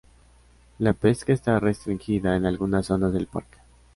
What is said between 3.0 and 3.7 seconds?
del parque.